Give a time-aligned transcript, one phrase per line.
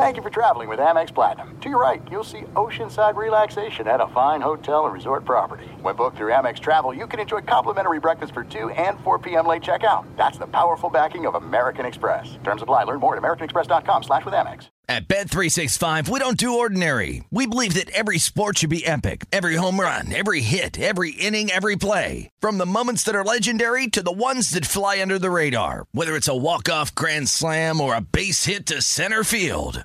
[0.00, 1.60] Thank you for traveling with Amex Platinum.
[1.60, 5.66] To your right, you'll see oceanside relaxation at a fine hotel and resort property.
[5.82, 9.46] When booked through Amex Travel, you can enjoy complimentary breakfast for 2 and 4 p.m.
[9.46, 10.06] late checkout.
[10.16, 12.38] That's the powerful backing of American Express.
[12.44, 12.84] Terms apply.
[12.84, 14.68] Learn more at americanexpress.com slash with Amex.
[14.88, 17.22] At Bet365, we don't do ordinary.
[17.30, 19.24] We believe that every sport should be epic.
[19.30, 22.30] Every home run, every hit, every inning, every play.
[22.40, 25.84] From the moments that are legendary to the ones that fly under the radar.
[25.92, 29.84] Whether it's a walk-off grand slam or a base hit to center field.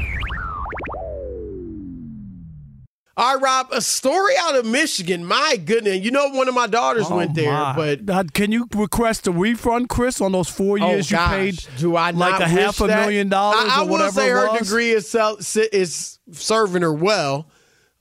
[3.17, 5.25] All right, Rob, a story out of Michigan.
[5.25, 5.99] My goodness.
[5.99, 7.75] You know, one of my daughters Oh, went there, my.
[7.75, 11.61] but Uh, can you request a refund, Chris, on those four years you paid?
[11.77, 13.01] Do I like not a half a wish that?
[13.01, 15.37] million dollars I, I or whatever will say her degree is sel-
[15.73, 17.47] is serving her well.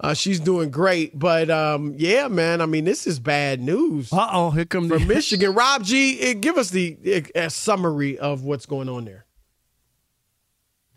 [0.02, 2.62] Uh, she's doing great, but um, yeah, man.
[2.62, 5.52] I mean, this is bad news Uh oh, here come from the Michigan.
[5.52, 9.26] Rob G, eh, give us the eh, a summary of what's going on there.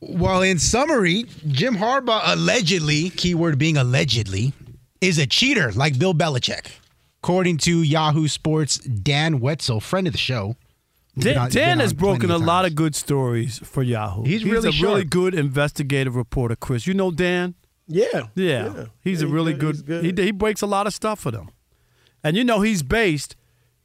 [0.09, 4.53] Well, in summary, Jim Harbaugh allegedly, keyword being allegedly,
[5.01, 6.67] is a cheater like Bill Belichick.
[7.23, 10.55] According to Yahoo Sports, Dan Wetzel, friend of the show.
[11.17, 14.23] Dan, on- Dan has broken a of lot of good stories for Yahoo.
[14.23, 16.87] He's really a really good investigative reporter, Chris.
[16.87, 17.53] You know Dan?
[17.87, 20.05] Yeah, Yeah, he's Yeah, a really he's good.
[20.17, 21.49] He, he breaks a lot of stuff for them,
[22.23, 23.35] and you know he's based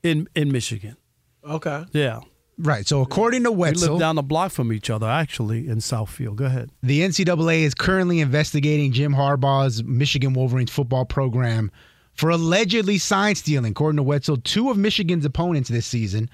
[0.03, 0.97] in in Michigan.
[1.45, 1.85] Okay.
[1.93, 2.21] Yeah,
[2.59, 2.87] Right.
[2.87, 6.37] So according to Wetzel, we live down the block from each other, actually, in Southfield.
[6.37, 6.71] Go ahead.
[6.83, 11.71] the NCAA is currently investigating Jim Harbaugh's Michigan Wolverines football program
[12.15, 13.71] for allegedly sign stealing.
[13.71, 16.29] According to Wetzel, two of Michigan's opponents this season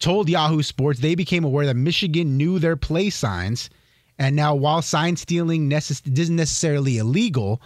[0.00, 3.70] told Yahoo Sports they became aware that Michigan knew their play signs.
[4.18, 7.62] And now, while sign stealing necess- isn't necessarily illegal,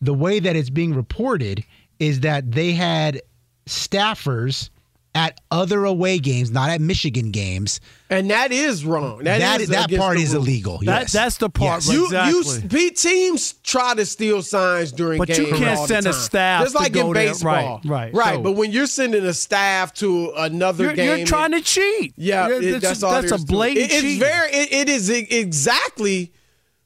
[0.00, 1.64] the way that it's being reported
[2.00, 3.22] is that they had
[3.66, 4.70] staffers
[5.16, 7.78] at other away games, not at Michigan games.
[8.10, 9.18] And that is wrong.
[9.24, 10.46] That that is that part is rules.
[10.48, 10.78] illegal.
[10.78, 11.12] That- yes.
[11.12, 11.88] that's the part Yes.
[11.88, 12.62] where- You, Exactly.
[12.62, 16.64] you, P- teams try to steal signs during But you can't all send a staff
[16.64, 17.28] It's like go in there.
[17.28, 18.14] baseball, Right, right.
[18.14, 18.34] right.
[18.34, 22.14] So- but when you're sending a staff to another You're, game, you're trying to cheat.
[22.16, 23.48] yeah, it- that's, all that's a is to it.
[23.48, 24.50] blatant It- It's very.
[24.52, 26.32] It, it is exactly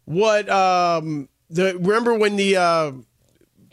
[0.05, 2.93] what um the remember when the uh,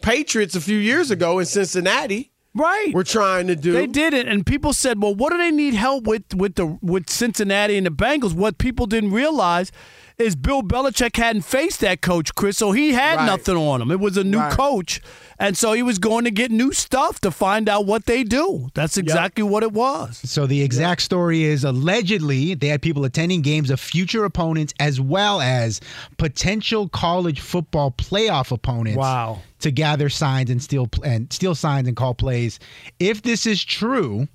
[0.01, 2.91] Patriots a few years ago in Cincinnati right.
[2.93, 3.73] We're trying to do.
[3.73, 6.77] They did it, and people said, "Well, what do they need help with with the
[6.81, 9.71] with Cincinnati and the Bengals?" What people didn't realize
[10.17, 13.25] is Bill Belichick hadn't faced that coach, Chris, so he had Right.
[13.25, 13.91] nothing on him.
[13.91, 14.51] It was a new Right.
[14.51, 15.01] coach,
[15.37, 18.69] and so he was going to get new stuff to find out what they do.
[18.73, 20.21] That's exactly what it was.
[20.23, 25.01] So the exact story is allegedly they had people attending games of future opponents as
[25.01, 25.81] well as
[26.17, 28.97] potential college football playoff opponents.
[28.97, 29.41] Wow.
[29.59, 32.59] To gather signs and steal and steal signs and call plays.
[32.99, 34.27] If this is true,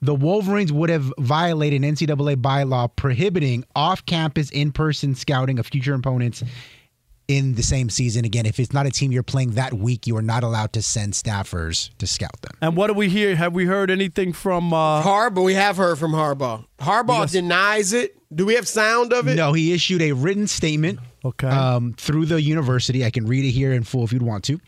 [0.00, 6.42] the Wolverines would have violated an NCAA bylaw prohibiting off-campus in-person scouting of future opponents
[7.26, 8.24] in the same season.
[8.24, 10.82] Again, if it's not a team you're playing that week, you are not allowed to
[10.82, 12.52] send staffers to scout them.
[12.62, 13.36] And what do we hear?
[13.36, 14.72] Have we heard anything from?
[14.72, 15.44] Uh, Harbaugh.
[15.44, 16.64] We have heard from Harbaugh.
[16.78, 18.14] Harbaugh denies it.
[18.34, 19.34] Do we have sound of it?
[19.36, 21.48] No, he issued a written statement Okay.
[21.48, 23.04] um, through the university.
[23.04, 24.58] I can read it here in full if you'd want to.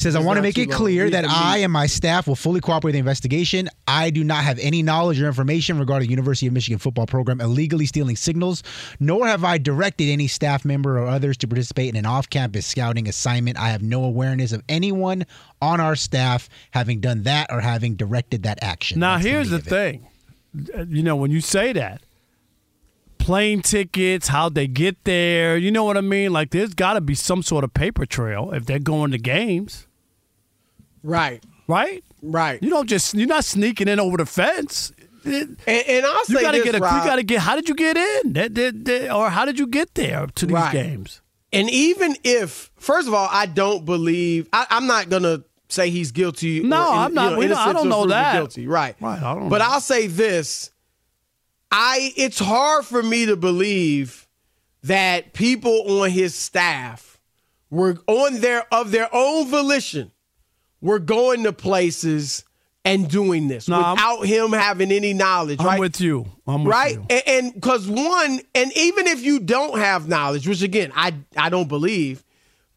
[0.00, 2.62] He says, I want to make it clear that I and my staff will fully
[2.62, 3.68] cooperate with the investigation.
[3.86, 7.38] I do not have any knowledge or information regarding the University of Michigan football program
[7.38, 8.62] illegally stealing signals,
[8.98, 12.64] nor have I directed any staff member or others to participate in an off campus
[12.64, 13.58] scouting assignment.
[13.58, 15.26] I have no awareness of anyone
[15.60, 19.00] on our staff having done that or having directed that action.
[19.00, 20.00] Now, That's here's the meat of it.
[20.56, 20.88] thing.
[20.88, 22.00] You know, when you say that,
[23.18, 25.58] plane tickets, how'd they get there.
[25.58, 26.32] You know what I mean?
[26.32, 29.86] Like, there's got to be some sort of paper trail if they're going to games,
[31.02, 31.42] Right.
[31.68, 32.04] right?
[32.22, 32.62] Right.
[32.62, 34.92] You don't just you're not sneaking in over the fence.
[35.24, 36.78] It- And, and I'll you say gotta this, get a.
[36.78, 37.40] Rob, You gotta get.
[37.40, 38.32] How did you get in?
[38.34, 40.72] That, that, that- or how did you get there to these Right.
[40.72, 41.20] games?
[41.52, 46.10] And even if, first of all, I don't believe, I, I'm not gonna say he's
[46.12, 46.60] guilty.
[46.60, 48.32] No, in- I'm not- You know, we don't- I don't know that.
[48.34, 48.96] Guilty, right?
[49.00, 49.64] Right, I don't But know.
[49.66, 50.70] I'll say this:
[51.70, 54.26] I, it's hard for me to believe
[54.82, 57.18] that people on his staff
[57.70, 60.10] were on their of their own volition
[60.80, 62.44] were going to places
[62.84, 65.60] and doing this No, I'm- without him having any knowledge.
[65.60, 65.80] I'm right?
[65.80, 66.26] with you.
[66.46, 66.70] I'm with you.
[66.70, 67.16] right you.
[67.26, 71.68] and because one and even if you don't have knowledge which again i i don't
[71.68, 72.24] believe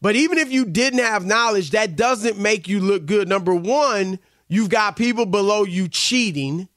[0.02, 4.18] but even if you didn't have knowledge that doesn't make you look good number one
[4.48, 6.68] you've got people below you cheating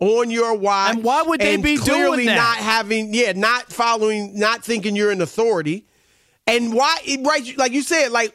[0.00, 2.34] on your watch And why would they be clearly doing that?
[2.36, 5.86] not having yeah not following not thinking you're an authority
[6.48, 8.34] and why right like you said like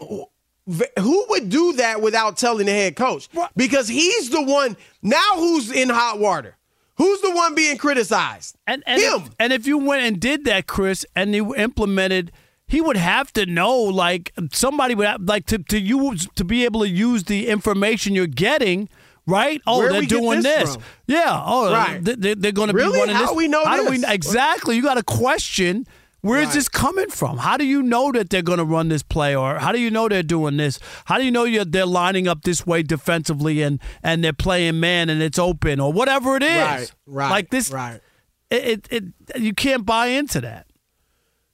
[1.00, 5.72] who would do that without telling the head coach because he's the one now who's
[5.72, 6.56] in hot water
[6.98, 8.58] Who's the one being criticized?
[8.68, 9.14] And and him.
[9.22, 12.30] If, and if you went and did that, Chris, and you implemented,
[12.68, 16.66] he would have to know, like somebody would have, like to to use to be
[16.66, 18.90] able to use the information you're getting.
[19.26, 19.62] Right?
[19.66, 20.84] Oh, Where they're doing this this.
[21.08, 21.42] Yeah.
[21.46, 22.04] Oh, Right.
[22.04, 23.36] they- they're going to be running How this.
[23.38, 24.10] we know How do we this?
[24.10, 24.76] exactly?
[24.76, 25.88] You got a question.
[26.22, 26.56] Where is Right.
[26.56, 27.38] this coming from?
[27.38, 29.90] How do you know that they're going to run this play, or how do you
[29.90, 30.78] know they're doing this?
[31.06, 34.80] How do you know you're, they're lining up this way defensively and and they're playing
[34.82, 36.50] man and it's open or whatever it is?
[36.58, 38.02] Right, right, Like this, right.
[38.50, 40.66] it, it, it you can't buy into that.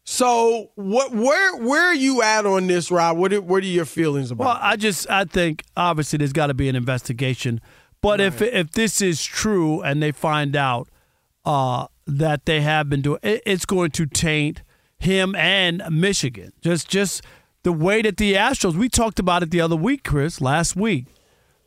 [0.04, 1.12] So what?
[1.14, 3.18] Where where are you at on this, Rob?
[3.18, 4.46] What are, what are your feelings about?
[4.46, 7.60] Well, I just I think obviously there's got to be an investigation,
[8.02, 10.90] but if if this is true and they find out
[11.44, 14.62] uh, that they have been doing, it's going to taint
[14.98, 16.54] him and Michigan.
[16.62, 17.22] Just just
[17.64, 18.76] the way that the Astros.
[18.76, 21.06] We talked about it the other week, Chris, last week.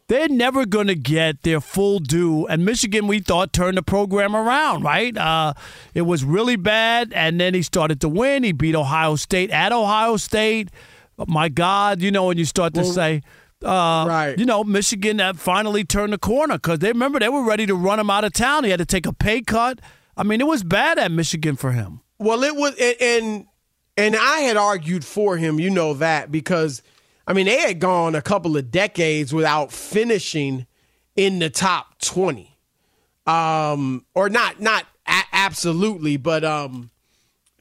[0.08, 2.46] They're never going to get their full due.
[2.46, 5.14] And Michigan, we thought, turned the program around, right?
[5.14, 5.52] Uh,
[5.93, 8.43] it was really bad, and then he started to win.
[8.43, 10.70] He beat Ohio State at Ohio State.
[11.26, 13.20] My God, you know, when you start to say,
[13.62, 14.38] uh, Right.
[14.38, 17.75] you know, Michigan uh, finally turned the corner because they remember they were ready to
[17.75, 18.64] run him out of town.
[18.64, 19.79] He had to take a pay cut.
[20.19, 22.00] I mean, it was bad at Michigan for him.
[22.19, 23.47] Well, it was, and, and
[23.97, 25.59] and I had argued for him.
[25.61, 26.82] You know that because
[27.26, 30.67] I mean they had gone a couple of decades without finishing
[31.15, 32.56] in the top twenty,
[33.26, 36.91] um, or not not a- absolutely, but um,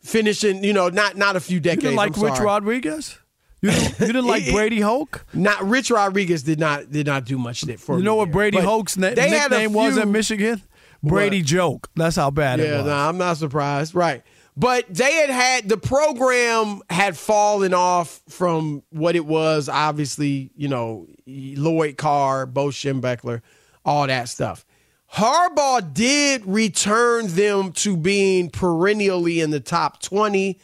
[0.01, 0.63] finishing.
[0.63, 1.83] You know, not not a few You decades.
[1.83, 2.39] didn't like Rich.
[2.39, 3.18] Rodriguez?
[3.62, 5.25] You didn't, you didn't like It- Brady Hoke?
[5.33, 8.31] Not Rich Rodriguez did not did not do much for You know what.
[8.31, 10.62] Brady Hoke's na- nickname was at Michigan?
[11.07, 11.89] Brady Joke.
[11.95, 12.86] That's how bad it Yeah, was.
[12.88, 13.95] no, I'm not surprised.
[13.95, 14.24] Right.
[14.56, 19.69] But they had had the program had fallen off from what it was.
[19.69, 23.42] Obviously, you know, Lloyd Carr, Bo Schembechler,
[23.86, 24.65] all that stuff.
[25.13, 30.59] Harbaugh did return them to being perennially in the top 20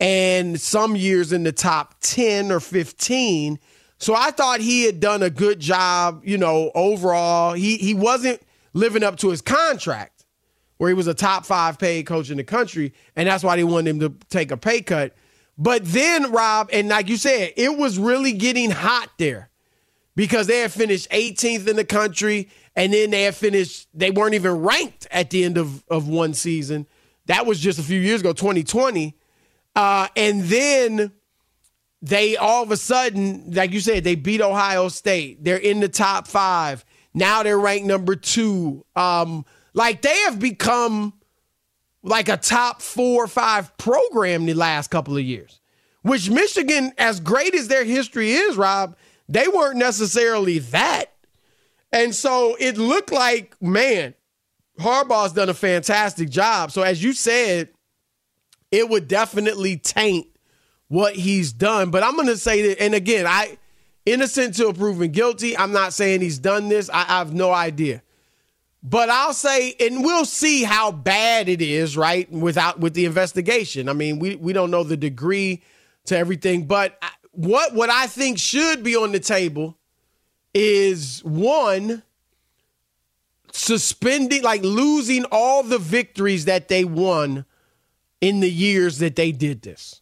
[0.00, 3.58] and some years in the top 10 or 15.
[3.98, 7.52] So I thought he had done a good job, you know, overall.
[7.52, 8.40] He he wasn't
[8.72, 10.24] living up to his contract
[10.78, 13.64] where he was a top 5 paid coach in the country and that's why they
[13.64, 15.14] wanted him to take a pay cut.
[15.56, 19.50] But then Rob and like you said, it was really getting hot there
[20.16, 24.34] because they had finished 18th in the country and then they had finished they weren't
[24.34, 26.86] even ranked at the end of, of one season.
[27.26, 29.16] That was just a few years ago 2020
[29.76, 31.12] uh, and then
[32.00, 35.44] they all of a sudden like you said they beat ohio state.
[35.44, 41.12] They're in the top five now they're ranked number two um, like they have become
[42.02, 45.60] like a top four or five program the last couple of years
[46.02, 48.96] which michigan as great as their history is rob
[49.28, 51.12] they weren't necessarily that
[51.92, 54.14] and so it looked like, man,
[54.80, 56.72] Harbaugh's done a fantastic job.
[56.72, 57.68] So as you said,
[58.70, 60.26] it would definitely taint
[60.88, 61.90] what he's done.
[61.90, 63.58] But I'm going to say that, and again, I
[64.06, 65.56] innocent till proven guilty.
[65.56, 66.90] I'm not saying he's done this.
[66.90, 68.02] I, I have no idea.
[68.82, 72.30] But I'll say, and we'll see how bad it is, right?
[72.30, 73.88] Without with the investigation.
[73.88, 75.62] I mean, we we don't know the degree
[76.06, 79.78] to everything, but what what I think should be on the table
[80.52, 82.02] is one
[83.52, 87.44] suspending like losing all the victories that they won
[88.20, 90.00] in the years that they did this.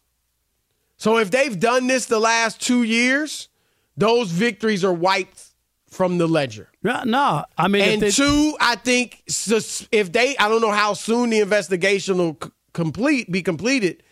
[0.97, 3.49] So if they've done this the last 2 years,
[3.97, 5.45] those victories are wiped
[5.89, 6.69] from the ledger.
[6.83, 7.43] No, no.
[7.57, 9.23] I mean, And they, two, I think
[9.91, 12.37] if they, I don't know how soon the investigation will
[12.73, 14.03] complete be completed.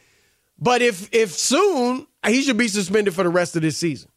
[0.57, 4.09] But if if soon, he should be suspended for the rest of this season.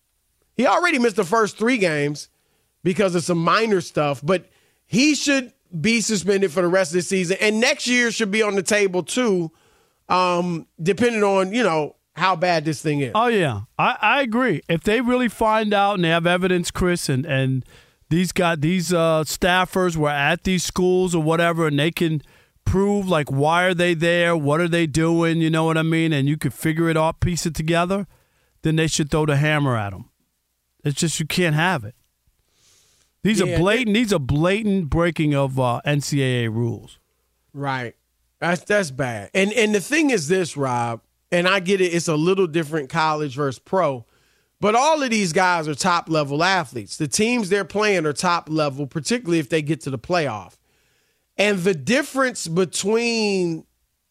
[0.56, 2.28] He already missed the first three games
[2.82, 4.50] because of some minor stuff, but
[4.86, 7.36] he should be suspended for the rest of the season.
[7.40, 9.52] And next year should be on the table too,
[10.08, 13.12] um, depending on, you know, how bad this thing is.
[13.14, 13.62] Oh yeah.
[13.78, 14.62] I, I agree.
[14.68, 17.64] If they really find out and they have evidence, Chris, and, and
[18.10, 22.22] these got these uh, staffers were at these schools or whatever, and they can
[22.64, 26.12] prove like why are they there, what are they doing, you know what I mean,
[26.12, 28.06] and you could figure it out, piece it together,
[28.62, 30.10] then they should throw the hammer at them.
[30.84, 31.94] It's just you can't have it.
[33.22, 33.94] These Yeah, are blatant.
[33.94, 36.98] these are blatant breaking of uh, NCAA rules.
[37.54, 37.94] Right.
[38.40, 39.30] That's that's bad.
[39.32, 41.00] And and the thing is this, Rob,
[41.32, 44.04] and I get it, it's a little different college versus pro,
[44.60, 46.98] but all of these guys are top level athletes.
[46.98, 50.58] The teams they're playing are top level, particularly if they get to the playoff.
[51.38, 53.64] And the difference between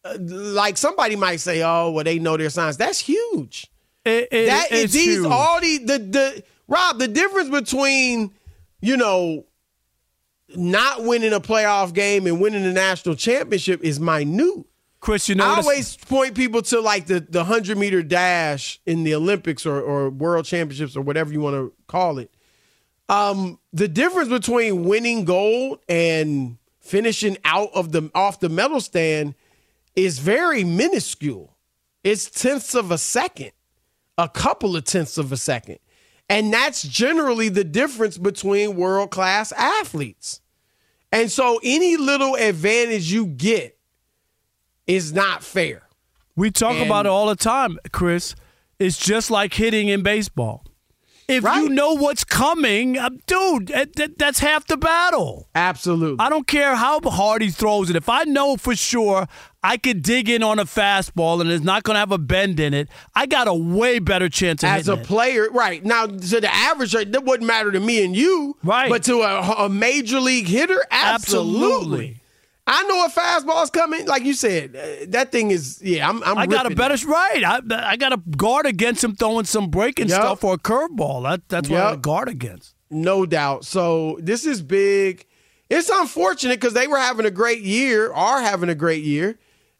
[0.04, 3.70] uh, like somebody might say, "Oh, well they know their signs." That's huge.
[4.04, 5.26] It, it, that is these huge.
[5.26, 8.32] all the the the Rob, the difference between,
[8.80, 9.44] you know,
[10.56, 14.64] not winning a playoff game and winning the national championship is minute.
[15.02, 19.02] Chris, you know, I always point people to like the the hundred meter dash in
[19.02, 22.32] the Olympics or, or World Championships or whatever you want to call it.
[23.08, 29.34] Um, the difference between winning gold and finishing out of the off the medal stand
[29.96, 31.56] is very minuscule.
[32.04, 33.50] It's tenths of a second,
[34.16, 35.80] a couple of tenths of a second.
[36.28, 40.40] And that's generally the difference between world class athletes.
[41.10, 43.76] And so any little advantage you get
[44.86, 45.82] is not fair.
[46.36, 48.34] We talk And- about it all the time, Chris.
[48.78, 50.64] It's just like hitting in baseball.
[51.28, 55.48] If you know what's coming, uh, dude, that, that- that's half the battle.
[55.54, 56.16] Absolutely.
[56.18, 57.96] I don't care how hard he throws it.
[57.96, 59.28] If I know for sure
[59.62, 62.58] I could dig in on a fastball and it's not going to have a bend
[62.58, 65.04] in it, I got a way better chance of As a it.
[65.04, 65.82] player, right.
[65.84, 68.56] Now, to the average, that wouldn't matter to me and you.
[68.64, 68.90] Right.
[68.90, 71.62] But to a, a major league hitter, absolutely.
[71.62, 72.21] Absolutely.
[72.72, 74.06] I know a fastball's coming.
[74.06, 77.04] Like you said, uh, that thing is, yeah, I'm, I'm I got a better it.
[77.04, 77.44] right.
[77.44, 77.60] I,
[77.92, 80.16] I got a guard against him throwing some breaking Yep.
[80.20, 81.22] stuff or a curveball.
[81.24, 82.74] That, that's what I got a guard against.
[82.90, 83.64] No doubt.
[83.64, 85.26] So this is big.
[85.68, 89.38] It's unfortunate because they were having a great year, are having a great year.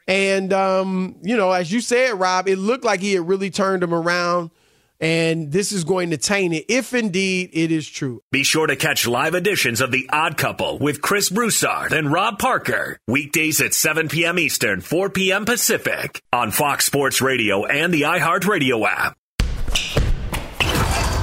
[0.09, 3.83] And, um, you know, as you said, Rob, it looked like he had really turned
[3.83, 4.51] them around.
[5.03, 8.23] And this is going to taint it if indeed it is true.
[8.31, 12.39] Be sure to catch live editions of The Odd Couple with Chris Broussard and Rob
[12.39, 12.99] Parker.
[13.09, 14.39] Weekdays at 7 p.m.
[14.39, 15.45] Eastern, 4 p.m.
[15.45, 19.17] Pacific on Fox Sports Radio and the iHeartRadio app.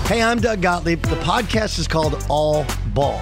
[0.08, 1.02] Hey, I'm Doug Gottlieb.
[1.04, 3.22] The podcast is called All Ball.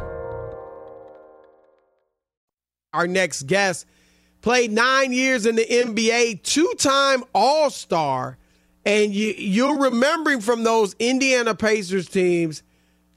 [2.93, 3.85] Our next guest
[4.41, 8.37] played nine years in the NBA, two time All Star,
[8.85, 12.63] And you, you're remembering from those Indiana Pacers teams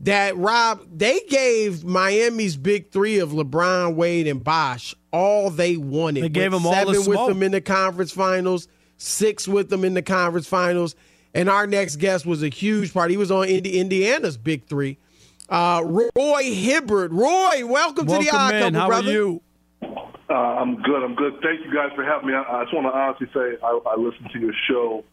[0.00, 6.22] that Rob they gave Miami's big three of LeBron, Wade, and Bosh all they wanted.
[6.22, 9.84] They gave them all the seven with them in the conference finals, six with them
[9.84, 10.94] in the conference finals,
[11.34, 13.10] and our next guest was a huge part.
[13.10, 14.98] He was on Indi- Indiana's big three.
[15.48, 17.10] Uh, Roy Hibbert.
[17.12, 18.52] Roy, welcome, to the Welcome Odd.
[18.52, 19.08] Couple, How brother.
[19.08, 19.42] are you?
[20.28, 21.02] Uh, I'm good.
[21.02, 21.34] I'm good.
[21.42, 22.34] Thank you guys for having me.
[22.34, 25.04] I, I just want to honestly say I, I listen to your show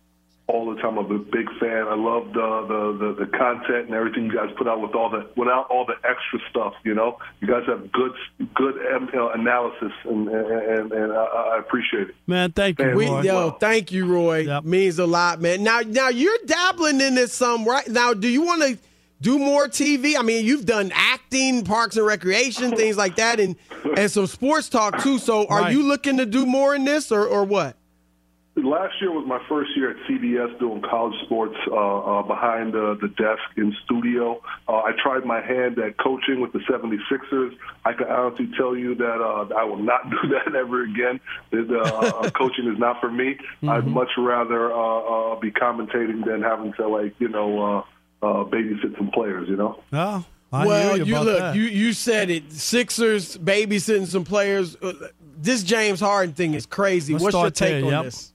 [0.47, 0.97] all the time.
[0.97, 1.87] I'm a big fan.
[1.87, 5.09] I love the, the the the content and everything you guys put out with all
[5.09, 6.73] the without all the extra stuff.
[6.83, 8.11] You know, you guys have good
[8.55, 11.23] good you know, analysis, and and, and I,
[11.55, 12.15] I appreciate it.
[12.27, 13.21] Man, thank you, We, Roy.
[13.21, 14.39] yo, thank you, Roy.
[14.39, 14.63] Yep.
[14.63, 15.63] Means a lot, man.
[15.63, 18.13] Now, now you're dabbling in this some right now.
[18.13, 18.77] Do you want to
[19.21, 20.17] do more TV?
[20.17, 23.55] I mean, you've done acting, Parks and Recreation, things like that, and
[23.95, 25.17] and some sports talk too.
[25.19, 25.71] So, are Right.
[25.73, 27.77] you looking to do more in this, or or what?
[28.57, 31.73] Last year was my first year at CBS doing college sports uh,
[32.19, 34.41] uh, behind uh, the desk in studio.
[34.67, 37.55] Uh, I tried my hand at coaching with the 76ers.
[37.85, 41.21] I can honestly tell you that uh, I will not do that ever again.
[41.51, 41.79] That, uh,
[42.25, 43.37] uh, coaching is not for me.
[43.65, 47.83] I'd much rather uh, uh, be commentating than having to, like, you know, uh,
[48.21, 49.81] uh, babysit some players, you know?
[49.93, 51.55] Oh, I well, hear you, look, that.
[51.55, 52.51] you you said it.
[52.51, 54.75] Sixers babysitting some players.
[54.75, 54.93] Uh,
[55.37, 57.13] This James Harden thing is crazy.
[57.13, 58.03] Let's What's your take there, on yep.
[58.03, 58.33] this?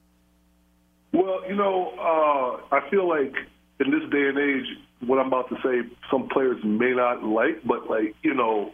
[1.13, 3.35] Well, you know, uh, I feel like
[3.81, 4.67] in this day and age,
[5.07, 8.73] what I'm about to say, some players may not like, but like you know,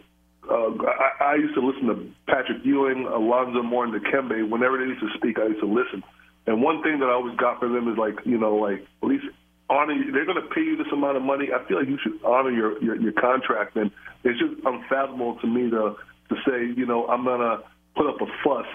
[0.49, 4.49] uh, I, I used to listen to Patrick Ewing, Alonzo Moore, and Dikembe.
[4.49, 6.01] Whenever they used to speak, I used to listen.
[6.47, 9.07] And one thing that I always got from them is like, you know, like at
[9.07, 9.25] least
[9.69, 9.95] honor.
[10.11, 11.49] They're going to pay you this amount of money.
[11.53, 13.75] I feel like you should honor your your, your contract.
[13.75, 13.91] And
[14.23, 15.95] it's just unfathomable to me to
[16.29, 17.63] to say, you know, I'm going to
[17.95, 18.67] put up a fuss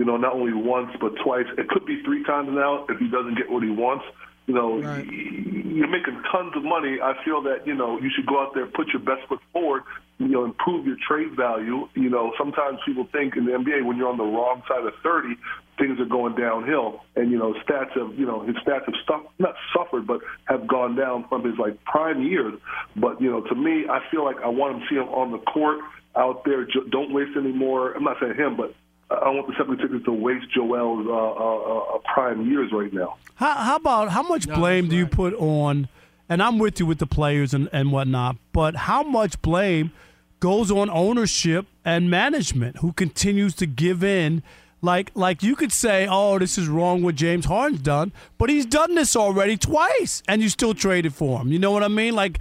[0.00, 1.44] you know, not only once but twice.
[1.58, 4.06] It could be three times now if he doesn't get what he wants.
[4.50, 5.06] You know, Right.
[5.06, 6.98] you're making tons of money.
[7.00, 9.84] I feel that you know you should go out there, put your best foot forward.
[10.18, 11.88] You know, improve your trade value.
[11.94, 14.92] You know, sometimes people think in the NBA when you're on the wrong side of
[15.04, 15.36] 30,
[15.78, 17.04] things are going downhill.
[17.14, 20.66] And you know, stats have you know his stats have stuff not suffered, but have
[20.66, 22.54] gone down from his like prime years.
[22.96, 25.38] But you know, to me, I feel like I want to see him on the
[25.38, 25.78] court
[26.16, 26.66] out there.
[26.90, 27.92] Don't waste any more.
[27.92, 28.74] I'm not saying him, but
[29.10, 33.16] I want the 76ers to waste Joel's uh, uh, uh, prime years right now.
[33.34, 35.88] How, how about how much blame do you put on?
[36.28, 39.90] And I'm with you with the players and, and whatnot, but how much blame
[40.38, 44.44] goes on ownership and management who continues to give in?
[44.80, 48.64] Like, like you could say, "Oh, this is wrong what James Harden's done," but he's
[48.64, 51.52] done this already twice, and you still traded for him.
[51.52, 52.14] You know what I mean?
[52.14, 52.38] Like,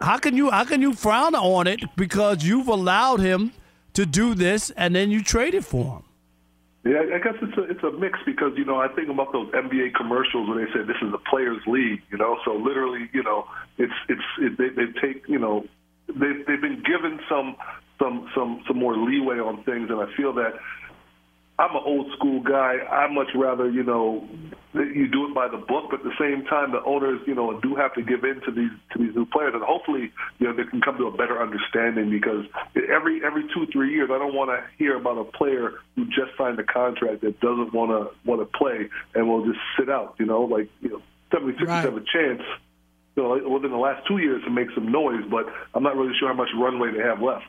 [0.00, 3.52] how can you how can you frown on it because you've allowed him
[3.94, 6.02] to do this, and then you traded for him?
[6.84, 9.50] Yeah, I guess it's a it's a mix because you know I think about those
[9.52, 12.36] NBA commercials where they say this is a players' league, you know.
[12.44, 13.46] So literally, you know,
[13.78, 15.64] it's it's it, they, they take you know
[16.08, 17.56] they they've been given some
[17.98, 20.52] some some some more leeway on things, and I feel that
[21.58, 22.78] I'm an old school guy.
[22.90, 24.28] I much rather, you know,
[24.74, 27.60] you do it by the book, but at the same time, the owners, you know,
[27.60, 30.52] do have to give in to these to these new players, and hopefully, you know,
[30.52, 32.10] they can come to a better understanding.
[32.10, 32.44] Because
[32.90, 36.36] every every two three years, I don't want to hear about a player who just
[36.36, 40.16] signed a contract that doesn't want to want to play and will just sit out.
[40.18, 41.84] You know, like you know, 76 Right.
[41.84, 42.42] have a chance.
[43.14, 46.14] You know, within the last two years to make some noise, but I'm not really
[46.18, 47.46] sure how much runway they have left.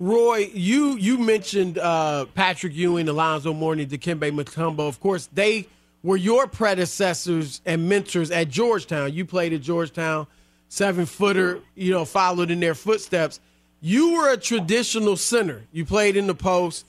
[0.00, 4.88] Roy, you you mentioned uh, Patrick Ewing, Alonzo Mourning, Dikembe Mutombo.
[4.88, 5.68] Of course, they
[6.02, 9.12] were your predecessors and mentors at Georgetown.
[9.12, 10.26] You played at Georgetown,
[10.68, 11.60] seven footer.
[11.76, 13.40] You know, followed in their footsteps.
[13.80, 15.62] You were a traditional center.
[15.70, 16.86] You played in the post.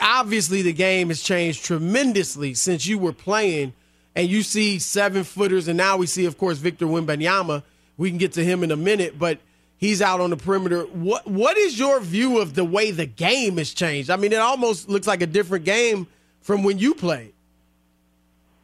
[0.00, 3.72] Obviously, the game has changed tremendously since you were playing,
[4.14, 7.64] and you see seven footers, and now we see, of course, Victor Wembanyama.
[7.96, 9.38] We can get to him in a minute, but
[9.82, 10.84] he's out on the perimeter.
[10.84, 14.08] What what is your view of the way the game has changed?
[14.08, 16.06] I mean, it almost looks like a different game
[16.40, 17.34] from when you played.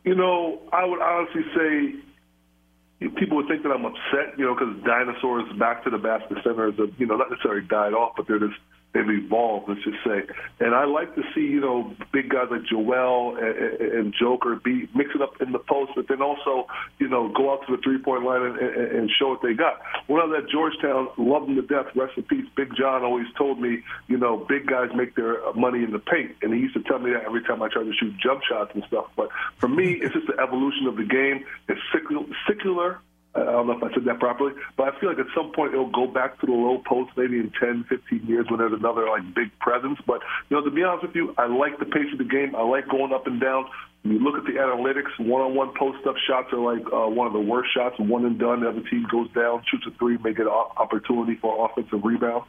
[0.05, 4.83] You know, I would honestly say people would think that I'm upset, you know, because
[4.85, 8.39] dinosaurs back to the basket centers have, you know, not necessarily died off, but they're
[8.39, 8.59] just
[8.99, 10.23] they've evolved, let's just say.
[10.61, 14.89] And I like to see, you know, big guys like Joel and, and- Joker be
[14.95, 16.67] mix it up in the post, but then also,
[16.99, 19.81] you know, go out to the three point line and, and, show what they got.
[20.07, 21.95] When I was at Georgetown, loved them to death.
[21.95, 22.47] Rest in peace.
[22.57, 26.33] Big John always told me, you know, big guys make their money in the paint,
[26.43, 28.73] and he used to tell me that every time I tried to shoot jump shots
[28.75, 29.07] and stuff.
[29.15, 31.45] But for me, it's just the evolution of the game.
[31.69, 33.01] It's secular
[33.35, 35.73] I don't know if I said that properly, but I feel like at some point
[35.73, 39.07] it'll go back to the low post, maybe in 10, 15 years when there's another
[39.07, 39.99] like big presence.
[40.07, 42.57] But you know, to be honest with you, I like the pace of the game.
[42.57, 43.67] I like going up and down.
[44.03, 47.41] When you look at the analytics, one-on-one post-up shots are like uh, one of the
[47.41, 47.97] worst shots.
[47.99, 48.61] One and done.
[48.61, 52.45] The other team goes down, shoots a three, make it an opportunity for offensive rebound.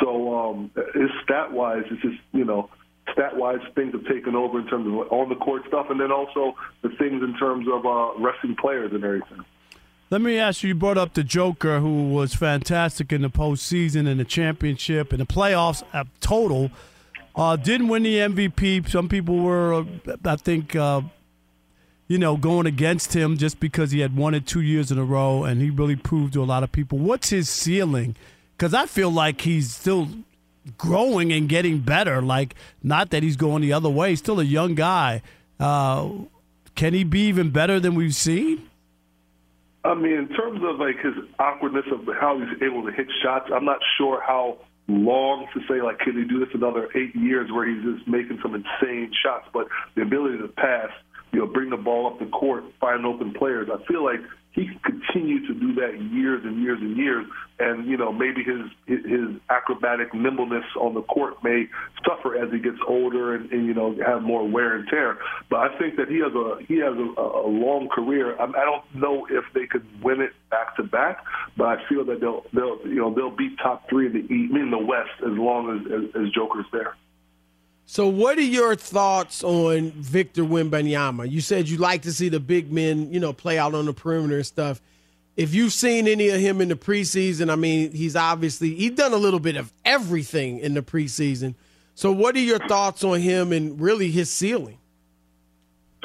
[0.00, 2.70] So, um, it's stat-wise, it's just you know
[3.12, 7.22] stat-wise, things have taken over in terms of on-the-court stuff, and then also the things
[7.22, 9.44] in terms of uh, resting players and everything.
[10.14, 14.06] Let me ask you, you brought up the Joker, who was fantastic in the postseason
[14.06, 16.70] and the championship and the playoffs uh, total.
[17.34, 18.88] Uh, didn't win the MVP.
[18.88, 19.84] Some people were, uh,
[20.24, 21.00] I think, uh,
[22.06, 25.04] you know, going against him just because he had won it two years in a
[25.04, 26.96] row, and he really proved to a lot of people.
[26.96, 28.14] What's his ceiling?
[28.56, 30.06] Because I feel like he's still
[30.78, 32.22] growing and getting better.
[32.22, 34.10] Like, not that he's going the other way.
[34.10, 35.22] He's still a young guy.
[35.58, 36.08] Uh,
[36.76, 38.70] can he be even better than we've seen?
[39.84, 43.50] I mean, in terms of like his awkwardness of how he's able to hit shots,
[43.54, 47.50] I'm not sure how long to say like can he do this another eight years
[47.52, 50.88] where he's just making some insane shots, but the ability to pass,
[51.32, 53.68] you know, bring the ball up the court, find open players.
[53.72, 54.20] I feel like
[54.54, 57.26] he can continue to do that years and years and years.
[57.58, 61.66] And you know, maybe his his acrobatic nimbleness on the court may
[62.06, 65.18] suffer as he gets older and, and you know have more wear and tear.
[65.50, 68.36] But I think that he has a he has a, a long career.
[68.40, 71.24] I, I don't know if they could win it back to back,
[71.56, 74.70] but I feel that they'll they'll you know they'll be top three in the in
[74.70, 76.94] the West as long as as, as Joker's there.
[77.86, 81.30] So, what are your thoughts on Victor Wembanyama?
[81.30, 83.92] You said you like to see the big men, you know, play out on the
[83.92, 84.80] perimeter and stuff.
[85.36, 89.12] If you've seen any of him in the preseason, I mean, he's obviously he's done
[89.12, 91.54] a little bit of everything in the preseason.
[91.94, 94.78] So, what are your thoughts on him and really his ceiling?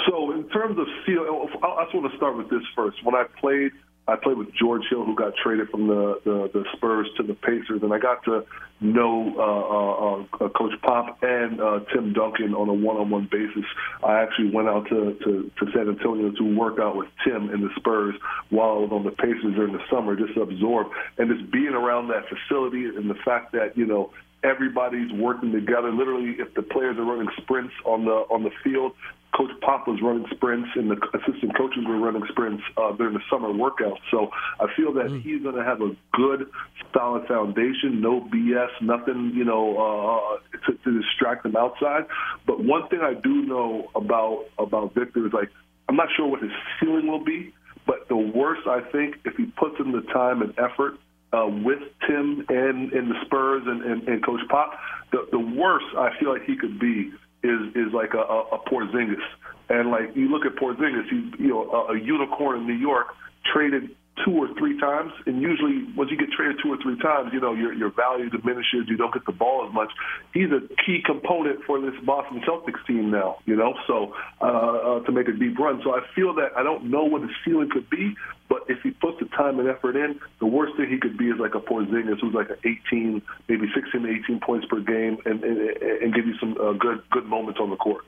[0.09, 3.03] So, in terms of ceiling, I just want to start with this first.
[3.05, 3.71] When I played
[4.09, 7.35] I played with George Hill, who got traded from the, the, the Spurs to the
[7.35, 8.43] Pacers, and I got to
[8.81, 13.65] know uh, uh, uh, Coach Pop and uh, Tim Duncan on a one-on-one basis.
[14.03, 17.63] I actually went out to, to, to San Antonio to work out with Tim and
[17.63, 18.15] the Spurs
[18.49, 20.87] while I was on the Pacers during the summer, just to absorb
[21.17, 24.11] and just being around that facility and the fact that you know
[24.43, 25.91] everybody's working together.
[25.91, 28.93] Literally, if the players are running sprints on the on the field,
[29.35, 33.21] Coach Pop was running sprints and the assistant coaches were running sprints uh, during the
[33.29, 33.99] summer workouts.
[34.09, 35.21] So I feel that mm.
[35.21, 36.49] he's going to have a good,
[36.93, 42.05] solid foundation, no BS, nothing, you know, uh, to, to distract him outside.
[42.47, 45.49] But one thing I do know about about Victor is like
[45.87, 47.53] I'm not sure what his ceiling will be,
[47.85, 50.97] but the worst I think if he puts in the time and effort
[51.31, 54.71] uh, with Tim and, and the Spurs and, and, and Coach Pop,
[55.11, 57.11] the, the worst I feel like he could be
[57.43, 59.23] is is like a, a, a Porzingis.
[59.69, 63.07] And like you look at Porzingis, he's you know a, a unicorn in New York,
[63.53, 67.31] traded two or three times, and usually once you get traded two or three times,
[67.33, 68.87] you know your your value diminishes.
[68.87, 69.89] You don't get the ball as much.
[70.33, 73.37] He's a key component for this Boston Celtics team now.
[73.45, 75.81] You know, so uh, uh, to make a deep run.
[75.83, 78.15] So I feel that I don't know what the ceiling could be,
[78.47, 81.29] but if he puts the time and effort in, the worst thing he could be
[81.29, 85.17] is like a Porzingis, who's like an 18, maybe 16 to 18 points per game,
[85.25, 88.05] and and, and give you some uh, good good moments on the court.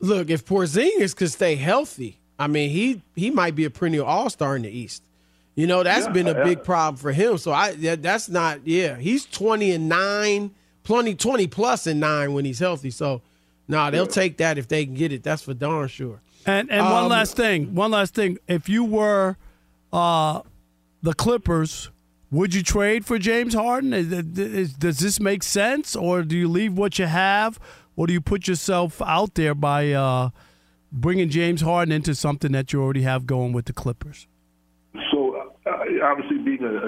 [0.00, 4.30] Look, if Porzingis could stay healthy, I mean he he might be a perennial All
[4.30, 5.02] Star in the East.
[5.60, 6.44] You know, that's yeah, been a yeah.
[6.44, 7.36] big problem for him.
[7.36, 10.50] So I that's not yeah, he's 20 and 9,
[10.84, 12.90] 20 20 plus and 9 when he's healthy.
[12.90, 13.20] So
[13.68, 14.10] no, nah, they'll yeah.
[14.10, 15.22] take that if they can get it.
[15.22, 16.22] That's for darn sure.
[16.46, 18.38] And and um, one last thing, one last thing.
[18.48, 19.36] If you were
[19.92, 20.40] uh,
[21.02, 21.90] the Clippers,
[22.30, 23.92] would you trade for James Harden?
[23.92, 27.60] Is, is, does this make sense, or do you leave what you have,
[27.96, 30.30] or do you put yourself out there by uh,
[30.90, 34.26] bringing James Harden into something that you already have going with the Clippers?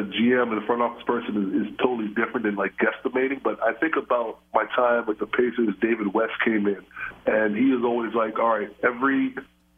[0.03, 3.43] GM and a front office person is, is totally different than like guesstimating.
[3.43, 5.75] But I think about my time with the Pacers.
[5.81, 6.83] David West came in,
[7.27, 9.35] and he is always like, "All right, every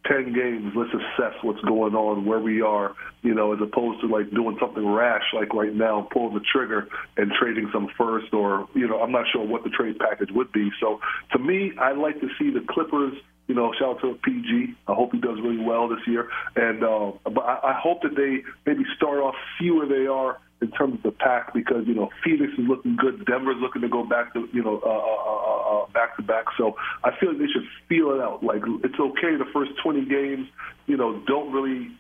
[0.06, 4.06] 10 games, let's assess what's going on, where we are, you know, as opposed to
[4.06, 8.68] like doing something rash like right now, pulling the trigger and trading some first or,
[8.74, 10.70] you know, I'm not sure what the trade package would be.
[10.78, 11.00] So
[11.32, 13.14] to me, I like to see the Clippers–
[13.46, 14.74] you know, shout out to PG.
[14.88, 16.28] I hope he does really well this year.
[16.56, 20.38] And uh, but I, I hope that they maybe start off see where they are
[20.62, 23.88] in terms of the pack because you know Phoenix is looking good, Denver's looking to
[23.88, 26.46] go back to you know uh, uh, uh, back to back.
[26.56, 28.42] So I feel like they should feel it out.
[28.42, 30.48] Like it's okay the first 20 games,
[30.86, 31.90] you know, don't really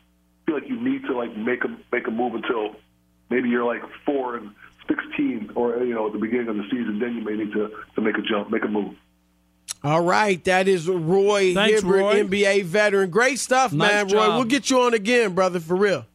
[0.46, 2.76] feel like you need to like make a make a move until
[3.30, 4.50] maybe you're like four and
[4.88, 6.98] 16 or you know at the beginning of the season.
[6.98, 8.94] Then you may need to to make a jump, make a move.
[9.84, 12.24] All right, that is Roy Thanks, Hibbert, Roy.
[12.24, 13.10] NBA veteran.
[13.10, 14.30] Great stuff, nice man, job.
[14.30, 14.36] Roy.
[14.36, 16.06] We'll get you on again, brother, for real.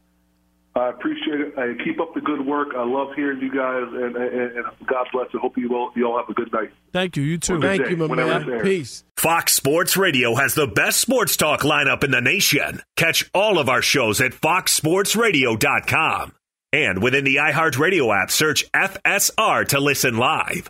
[0.76, 1.58] I appreciate it.
[1.58, 2.70] I keep up the good work.
[2.76, 5.28] I love hearing you guys, and, and, and God bless.
[5.36, 6.72] I hope you all you all have a good night.
[6.94, 7.24] Thank you.
[7.24, 7.60] You too.
[7.60, 8.62] Thank day, you, my man.
[8.62, 9.04] Peace.
[9.18, 12.82] Fox Sports Radio has the best sports talk lineup in the nation.
[12.96, 16.34] Catch all of our shows at foxsportsradio.com.
[16.72, 20.70] And within the iHeartRadio app, search FSR to listen live.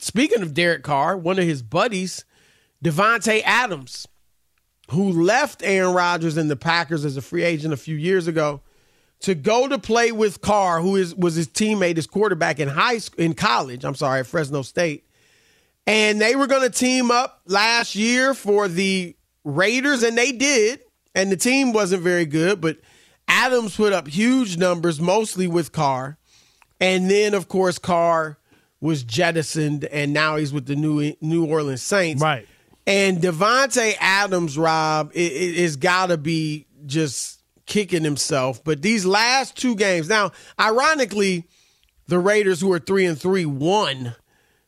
[0.00, 2.24] Speaking of Derek Carr, one of his buddies,
[2.82, 4.08] Davante Adams,
[4.90, 8.62] who left Aaron Rodgers and the Packers as a free agent a few years ago
[9.20, 12.96] to go to play with Carr, who is was his teammate, his quarterback in high
[12.96, 13.84] school, in college.
[13.84, 15.06] I'm sorry, at Fresno State,
[15.86, 20.80] and they were going to team up last year for the Raiders, and they did.
[21.14, 22.78] And the team wasn't very good, but
[23.28, 26.16] Adams put up huge numbers, mostly with Carr,
[26.80, 28.38] and then of course Carr
[28.80, 32.22] was jettisoned, and now he's with the New New Orleans Saints.
[32.22, 32.46] Right.
[32.86, 38.64] And Davante Adams, Rob, it, got to be just kicking himself.
[38.64, 41.44] But these last two games, now, ironically,
[42.08, 44.16] the Raiders, who are three and three, won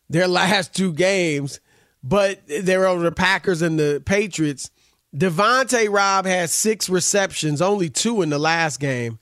[0.09, 1.61] their last two games,
[2.03, 4.71] but they're over the Packers and the Patriots.
[5.15, 9.19] Davante Rob has six receptions, only two in the last game,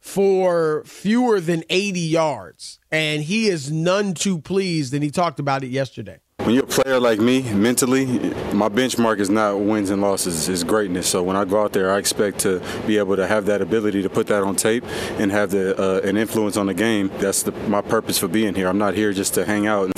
[0.00, 2.78] for fewer than 80 yards.
[2.90, 6.20] And he is none too pleased, and he talked about it yesterday.
[6.38, 8.06] When you're a player like me, mentally,
[8.54, 11.06] my benchmark is not wins and losses, it's greatness.
[11.08, 14.02] So when I go out there, I expect to be able to have that ability
[14.02, 14.84] to put that on tape
[15.18, 17.10] and have the uh, an influence on the game.
[17.18, 18.68] That's the, my purpose for being here.
[18.68, 19.90] I'm not here just to hang out.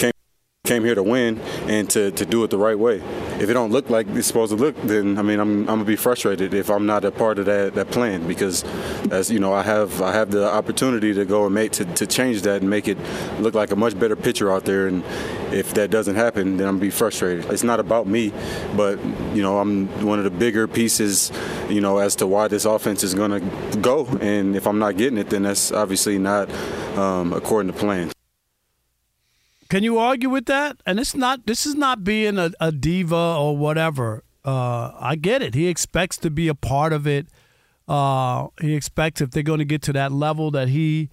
[0.70, 2.98] Came, here to win and to, to do it the right way.
[3.40, 5.84] If it don't look like it's supposed to look, then I mean I'm, I'm gonna
[5.84, 8.62] be frustrated if I'm not a part of that, that plan because
[9.10, 12.06] as you know I have I have the opportunity to go and make to, to
[12.06, 12.98] change that and make it
[13.40, 15.02] look like a much better picture out there and
[15.52, 17.46] if that doesn't happen then I'm gonna be frustrated.
[17.46, 18.32] It's not about me,
[18.76, 19.04] but
[19.34, 21.32] you know I'm one of the bigger pieces,
[21.68, 23.40] you know, as to why this offense is gonna
[23.80, 26.48] go and if I'm not getting it then that's obviously not
[26.96, 28.12] um, according to plan.
[29.70, 30.76] Can you argue with that?
[30.84, 31.46] And it's not.
[31.46, 34.24] This is not being a, a diva or whatever.
[34.44, 35.54] Uh, I get it.
[35.54, 37.28] He expects to be a part of it.
[37.88, 41.08] Uh, he expects if they're going to get to that level that he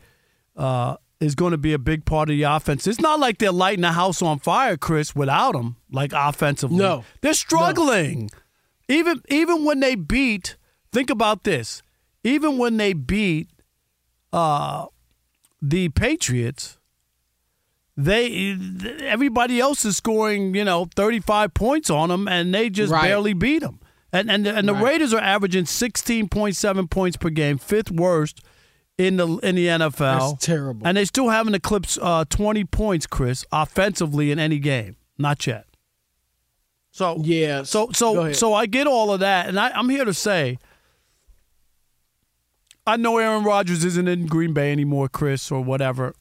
[0.56, 2.88] uh, is going to be a big part of the offense.
[2.88, 5.76] It's not like they're lighting the house on fire, Chris, without him.
[5.92, 7.04] Like offensively, No.
[7.22, 8.30] they're struggling.
[8.90, 10.56] Even even when they beat,
[10.92, 11.82] think about this.
[12.24, 13.50] Even when they beat
[14.34, 14.88] uh,
[15.62, 16.77] the Patriots
[18.00, 18.56] they
[19.02, 23.08] everybody else is scoring you know 35 points on them and they just Right.
[23.08, 23.80] barely beat them
[24.14, 24.84] and and, and the Right.
[24.84, 28.42] raiders are averaging 16.7 points per game fifth worst
[29.00, 30.86] in the in the nfl That's terrible.
[30.88, 35.66] and they still haven't eclipsed uh, 20 points chris offensively in any game not yet
[36.92, 37.64] so Yeah.
[37.64, 40.58] so so so I get all of that, and I, I'm here to say,
[42.86, 46.16] I know Aaron Rodgers isn't in Green Bay anymore, Chris, or whatever,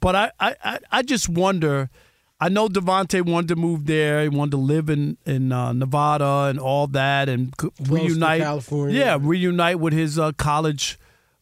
[0.00, 1.90] but I I, I- just wonder.
[2.40, 4.22] I know Davante wanted to move there.
[4.22, 7.52] He wanted to live in in uh, Nevada and all that, and
[7.88, 8.42] reunite.
[8.42, 8.96] California.
[8.96, 10.98] Yeah, reunite with his uh, college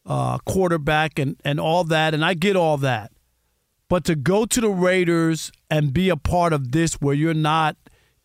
[0.07, 2.15] uh, quarterback and and all that.
[2.15, 3.11] And I get all that,
[3.89, 7.77] but to go to the Raiders and be a part of this, where you're not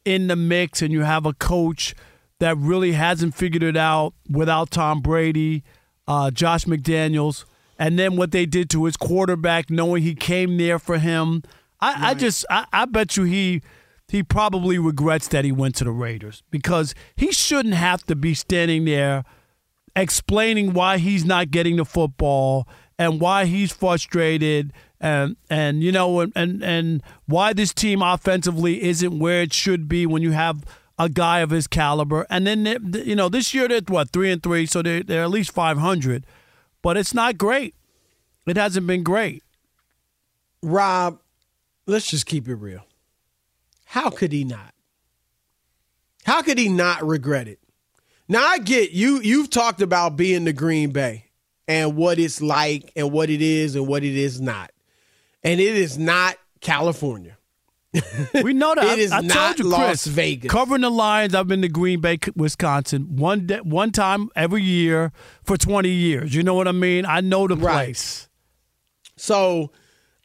[0.07, 1.95] in the mix and you have a coach
[2.39, 5.63] that really hasn't figured it out without Tom Brady,
[6.09, 7.45] uh, Josh McDaniels,
[7.83, 11.43] and then what they did to his quarterback, knowing he came there for him.
[11.81, 12.03] I, right.
[12.03, 13.61] I just, I, I bet you he
[14.09, 18.35] he probably regrets that he went to the Raiders because he shouldn't have to be
[18.35, 19.25] standing there
[19.97, 22.69] explaining why he's not getting the football
[23.01, 29.19] and why he's frustrated and and you know and and why this team offensively isn't
[29.19, 30.65] where it should be when you have
[30.99, 32.27] a guy of his caliber.
[32.31, 35.31] And then you know this year they're what three and three, so they're, they're at
[35.31, 36.25] least five hundred,
[36.83, 37.75] but it's not great.
[38.47, 39.43] It hasn't been great.
[40.63, 41.21] Rob,
[41.87, 42.85] let's just keep it real.
[43.87, 44.75] How could he not?
[46.25, 47.59] How could he not regret it?
[48.29, 49.21] Now I get you.
[49.21, 51.27] You've talked about being the Green Bay
[51.69, 54.71] and what it's like and what it is and what it is not.
[55.45, 57.37] And it is not California.
[58.35, 58.85] We know that.
[58.93, 60.51] it is I, I not told you, Las Chris, Vegas.
[60.51, 65.13] Covering the Lions, I've been to Green Bay, Wisconsin, one day, one time every year
[65.45, 66.35] for twenty years.
[66.35, 67.05] You know what I mean?
[67.05, 67.85] I know the Right.
[67.87, 68.29] place.
[69.17, 69.73] So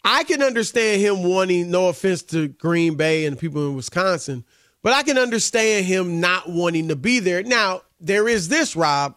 [0.03, 4.45] I can understand him wanting, no offense to Green Bay and the people in Wisconsin,
[4.81, 7.43] but I can understand him not wanting to be there.
[7.43, 9.15] Now, there is this, Rob.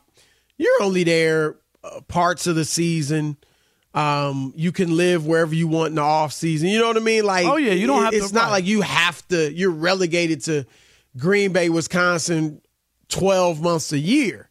[0.59, 3.37] You're only there uh, parts of the season.
[3.93, 6.69] Um, you can live wherever you want in the off season.
[6.69, 7.25] You know what I mean?
[7.25, 8.51] Like, Oh, yeah, you don't have to- It's not right.
[8.53, 9.53] like you have to.
[9.53, 10.65] You're relegated to
[11.17, 12.61] Green Bay, Wisconsin,
[13.09, 14.49] twelve months a year.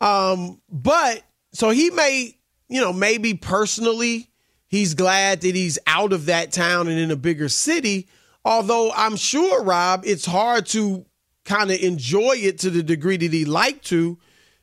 [0.00, 2.36] Um, but so he may,
[2.68, 4.30] you know, maybe personally,
[4.68, 8.08] he's glad that he's out of that town and in a bigger city.
[8.44, 11.04] Although I'm sure, Rob, it's hard to
[11.44, 14.18] kind of enjoy it to the degree that he like to,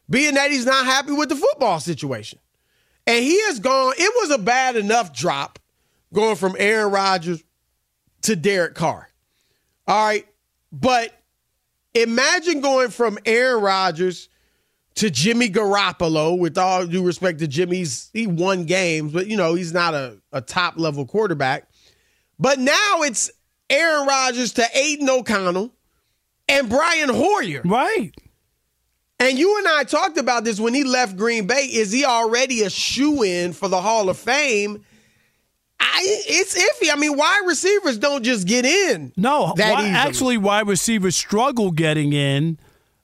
[0.10, 2.40] being that he's not happy with the football situation.
[3.10, 5.58] And he has gone, it was a bad enough drop
[6.14, 7.44] going from Aaron Rodgers
[8.22, 9.10] to Derek Carr.
[9.88, 10.28] All right.
[10.72, 11.12] But
[11.96, 14.30] imagine going from Aaron Rodgers
[14.94, 19.56] to Jimmy Garoppolo, with all due respect to Jimmy's, he won games, but you know,
[19.56, 21.68] he's not a, a top level quarterback.
[22.38, 23.32] But now it's
[23.72, 25.74] Aaron Rodgers to Aidan O'Connell
[26.48, 27.64] and Brian Hoyer.
[27.66, 28.12] Right.
[29.20, 31.66] And you and I talked about this when he left Green Bay.
[31.72, 34.84] Is he already a shoe in for the Hall of Fame?
[35.80, 36.92] I, it's iffy.
[36.92, 39.12] I mean, wide receivers don't just get in.
[39.18, 42.58] No, that why- actually, wide receivers struggle getting in.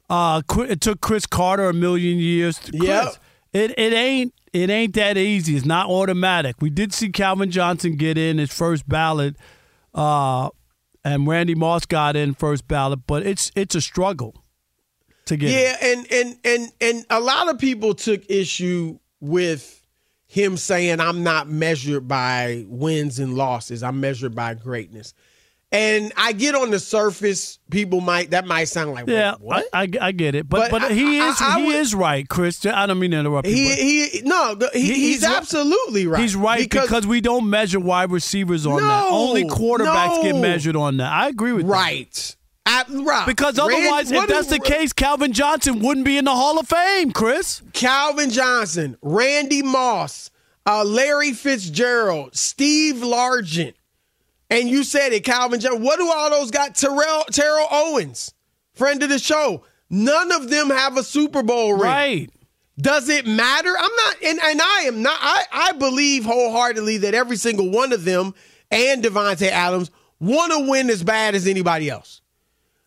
[0.09, 2.59] Uh, it took Cris Carter a million years.
[2.71, 3.15] Yep.
[3.53, 5.55] it it ain't it ain't that easy.
[5.57, 6.57] It's not automatic.
[6.61, 9.35] We did see Calvin Johnson get in his first ballot,
[9.93, 10.49] uh,
[11.03, 14.35] and Randy Moss got in first ballot, but it's it's a struggle
[15.25, 15.49] to get.
[15.51, 19.81] Yeah, and and and and a lot of people took issue with
[20.27, 23.83] him saying I'm not measured by wins and losses.
[23.83, 25.13] I'm measured by greatness.
[25.71, 29.65] And I get on the surface, people might that might sound like Yeah, what?
[29.73, 31.95] I, I, I get it, but But but, he I- is I he would- is
[31.95, 32.65] right, Chris.
[32.65, 33.53] I don't mean to interrupt you.
[33.55, 36.21] he he no he, He- he's, he's absolutely right.
[36.21, 39.07] He's right because, we don't measure wide receivers on that.
[39.09, 41.11] Only quarterbacks get measured on that.
[41.11, 42.35] I agree with that.
[42.65, 46.25] I, Rob, Because Rand- otherwise, if that's do- the case, Calvin Johnson wouldn't be in
[46.25, 47.61] the Hall of Fame, Chris.
[47.73, 50.31] Calvin Johnson, Randy Moss,
[50.65, 53.73] uh, Larry Fitzgerald, Steve Largent,
[54.49, 55.83] and you said it, Calvin Johnson.
[55.83, 56.75] What do all those got?
[56.75, 58.33] Terrell Terrell Owens,
[58.73, 59.63] friend of the show.
[59.91, 61.81] None of them have a Super Bowl ring.
[61.81, 62.29] Right.
[62.79, 63.69] Does it matter?
[63.77, 65.17] I'm not, and, and I am not.
[65.21, 68.33] I, I believe wholeheartedly that every single one of them
[68.71, 72.21] and Davante Adams want to win as bad as anybody else.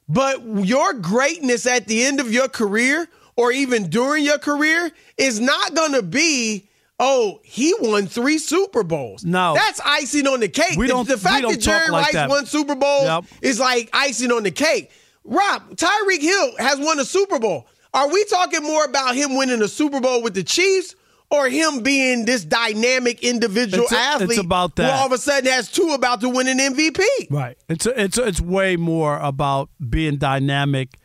[0.09, 5.39] But your greatness at the end of your career or even during your career is
[5.39, 6.69] not going to be,
[6.99, 9.25] oh, he won three Super Bowls.
[9.25, 9.55] No.
[9.55, 10.77] That's icing on the cake.
[10.79, 12.29] We The- don't- the fact don't that Jerry like Rice that.
[12.31, 13.25] won Super Bowls Yep.
[13.43, 14.91] is like icing on the cake.
[15.25, 17.67] Rob, Tyreek Hill has won a Super Bowl.
[17.93, 20.95] Are we talking more about him winning a Super Bowl with the Chiefs
[21.31, 24.99] or him being this dynamic individual It's a- it's athlete about who that.
[24.99, 27.03] all of a sudden has two about to win an MVP?
[27.31, 27.57] Right.
[27.69, 30.99] It's it's it's way more about being dynamic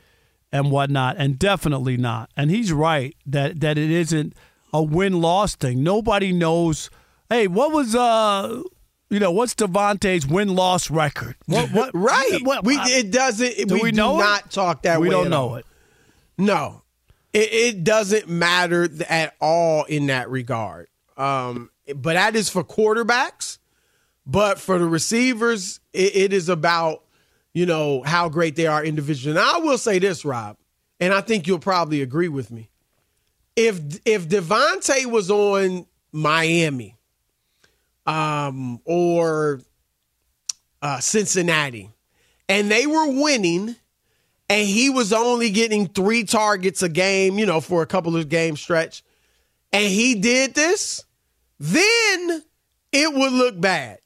[0.52, 2.30] and whatnot, and definitely not.
[2.38, 4.34] And he's right that that it isn't
[4.74, 5.84] a win loss thing.
[5.84, 6.90] Nobody knows.
[7.30, 8.62] Hey, what was uh,
[9.10, 11.36] you know, what's Davante's win loss record?
[11.48, 12.40] What, what Right.
[12.44, 13.68] What, we, it doesn't.
[13.68, 14.24] do we, we do know it?
[14.24, 15.10] not talk that we way.
[15.10, 15.56] We don't at know all.
[15.56, 15.66] it.
[16.38, 16.83] No,
[17.34, 20.88] it, it doesn't matter at all in that regard.
[21.18, 23.58] Um, but that is for quarterbacks.
[24.26, 27.04] But for the receivers, it, it is about
[27.54, 29.36] you know how great they are individually.
[29.36, 30.58] Now I will say this, Rob,
[31.00, 32.70] and I think you'll probably agree with me.
[33.56, 36.96] If if Davante was on Miami,
[38.06, 39.62] um, or
[40.82, 41.92] uh, Cincinnati,
[42.48, 43.76] and they were winning,
[44.54, 48.30] and he was only getting three targets a game, you know, for a couple of
[48.30, 49.04] game stretch,
[49.72, 51.04] and he did this,
[51.60, 52.44] then
[52.92, 54.00] it would look bad.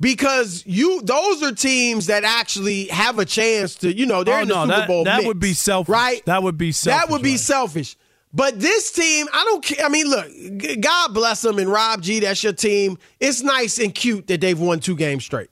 [0.00, 4.42] Because you, those are teams that actually have a chance to, you know, they're Oh,
[4.42, 5.04] in the no, Super that- Bowl.
[5.04, 5.92] that mix, would be selfish.
[5.92, 6.24] right?
[6.24, 7.38] That would be selfish, That would be right.
[7.40, 7.96] selfish.
[8.32, 9.84] But this team, I don't care.
[9.84, 12.20] I mean, look, God bless them and Rob G.
[12.20, 12.96] That's your team.
[13.18, 15.50] It's nice and cute that they've won two games straight.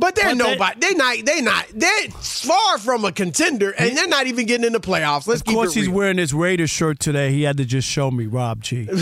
[0.00, 0.80] But they're But nobody.
[0.80, 1.24] They, are not.
[1.26, 1.66] They not.
[1.74, 5.26] They're far from a contender, and they're not even getting in the playoffs.
[5.26, 7.32] Let's Of course, he's wearing his Raiders shirt today.
[7.32, 8.88] He had to just show me Rob G.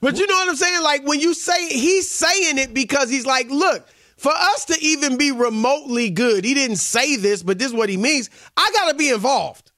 [0.00, 0.82] But you know what I'm saying?
[0.82, 3.86] Like when you say he's saying it because he's like, look,
[4.16, 7.88] for us to even be remotely good, he didn't say this, but this is what
[7.88, 8.28] he means.
[8.56, 9.70] I got to be involved.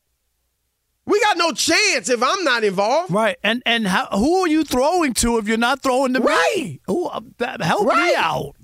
[1.05, 3.11] We got no chance if I'm not involved.
[3.13, 6.53] Right, and and how, who are you throwing to if you're not throwing to Right.
[6.57, 6.81] me?
[6.87, 7.21] Who, uh,
[7.61, 8.11] help Right.
[8.11, 8.55] me out.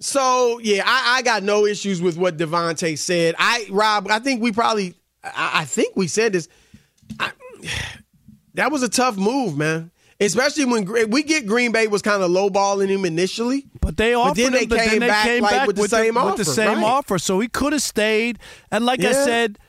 [0.00, 3.34] So yeah, I, I got no issues with what Davante said.
[3.38, 4.94] I Rob, I think we probably,
[5.24, 6.48] I, I think we said this.
[7.18, 7.32] I,
[8.54, 9.90] that was a tough move, man.
[10.20, 14.36] Especially when we get Green Bay was kind of lowballing him initially, But they offered
[14.36, 16.24] then they him, but came then they back, came like, back with the same with
[16.24, 16.84] offer, the same right.
[16.84, 17.18] offer.
[17.20, 18.40] So he could have stayed.
[18.72, 19.60] And like I said,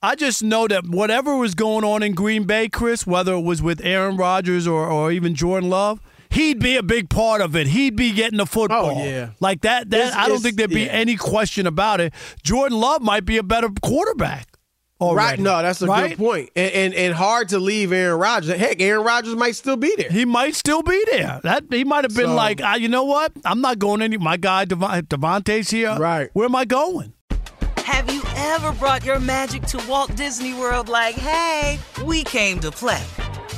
[0.00, 3.60] I just know that whatever was going on in Green Bay, Chris, whether it was
[3.60, 6.00] with Aaron Rodgers or, or even Jordan Love,
[6.30, 7.66] he'd be a big part of it.
[7.68, 8.98] He'd be getting the football.
[8.98, 9.30] Oh, yeah.
[9.40, 9.90] Like that.
[9.90, 10.92] That It's- I don't think there'd be yeah.
[10.92, 12.12] any question about it.
[12.42, 14.46] Jordan Love might be a better quarterback.
[15.00, 15.38] right?
[15.38, 16.08] No, that's a right?
[16.10, 18.56] good point, and, and and hard to leave Aaron Rodgers.
[18.58, 20.10] Heck, Aaron Rodgers might still be there.
[20.10, 21.40] He might still be there.
[21.44, 23.30] That he might have been So- like, ah, you know what?
[23.44, 24.18] I'm not going any.
[24.18, 25.94] My guy Devon, Davante's here.
[25.96, 26.30] Right.
[26.32, 27.12] Where am I going?
[27.84, 32.70] Have you ever brought your magic to Walt Disney World like, hey, we came to
[32.72, 33.02] play?